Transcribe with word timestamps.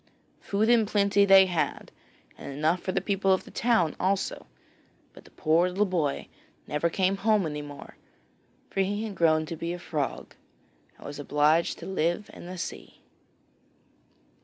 Food 0.39 0.67
in 0.67 0.87
plenty 0.87 1.25
they 1.25 1.45
had, 1.45 1.91
and 2.35 2.51
enough 2.51 2.81
for 2.81 2.91
the 2.91 3.01
people 3.01 3.31
of 3.31 3.43
the 3.43 3.51
town 3.51 3.95
also, 3.99 4.47
but 5.13 5.25
the 5.25 5.29
poor 5.29 5.69
little 5.69 5.85
boy 5.85 6.27
never 6.65 6.89
came 6.89 7.17
home 7.17 7.45
any 7.45 7.61
more, 7.61 7.97
for 8.71 8.79
he 8.79 9.03
had 9.03 9.13
grown 9.13 9.45
to 9.45 9.55
be 9.55 9.73
a 9.73 9.77
frog, 9.77 10.33
and 10.97 11.05
was 11.05 11.19
obliged 11.19 11.77
to 11.77 11.85
live 11.85 12.31
in 12.33 12.47
the 12.47 12.57
sea. 12.57 13.01